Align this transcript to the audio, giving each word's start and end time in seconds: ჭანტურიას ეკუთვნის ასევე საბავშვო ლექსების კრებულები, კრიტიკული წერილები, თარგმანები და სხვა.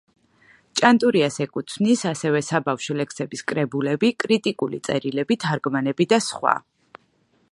ჭანტურიას 0.79 1.35
ეკუთვნის 1.45 2.01
ასევე 2.11 2.41
საბავშვო 2.47 2.97
ლექსების 3.01 3.45
კრებულები, 3.51 4.11
კრიტიკული 4.25 4.81
წერილები, 4.89 5.41
თარგმანები 5.47 6.11
და 6.15 6.23
სხვა. 6.31 6.55